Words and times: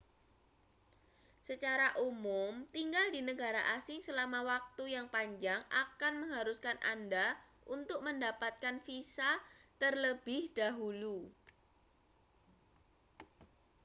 secara 1.47 1.89
umum 2.09 2.51
tinggal 2.75 3.05
di 3.15 3.21
negara 3.29 3.61
asing 3.77 3.99
selama 4.07 4.39
waktu 4.51 4.83
yang 4.97 5.05
panjang 5.15 5.61
akan 5.83 6.13
mengharuskan 6.25 6.73
anda 6.93 7.27
untuk 7.75 7.99
mendapatkan 8.07 8.75
visa 8.87 9.31
terlebih 9.81 10.41
dahulu 10.59 11.17